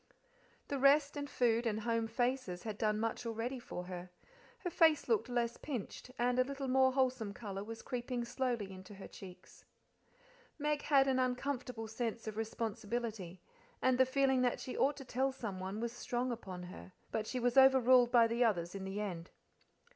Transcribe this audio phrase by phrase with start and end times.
[0.69, 4.09] The rest and food and home faces had done much already for her;
[4.61, 8.95] her face looked less pinched, and a little more wholesome colour was creeping slowly into
[8.95, 9.63] her cheeks.
[10.57, 13.43] Meg had an uncomfortable sense of responsibility,
[13.79, 17.39] and the feeling that she ought to tell someone was strong upon her; but she
[17.39, 19.29] was overruled by the others in the end.